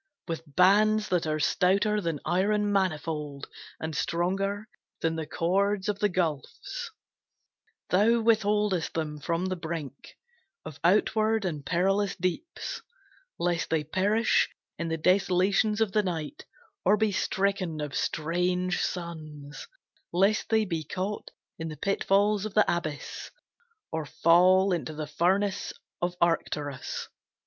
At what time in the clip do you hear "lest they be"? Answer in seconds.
20.11-20.83